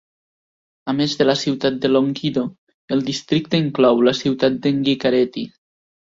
[0.91, 2.43] A més de la ciutat de Longido,
[2.95, 5.45] el districte inclou la ciutat d'Engikareti.